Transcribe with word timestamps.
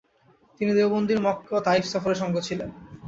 তিনি 0.59 0.71
দেওবন্দির 0.73 1.19
মক্কা 1.21 1.53
ও 1.57 1.65
তাইফ 1.67 1.83
সফরে 1.85 2.15
সঙ্গে 2.21 2.41
ছিলেন। 2.47 2.69